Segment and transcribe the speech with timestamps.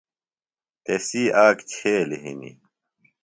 [0.85, 2.57] تسی آک چھیلیۡ ہِنیۡ۔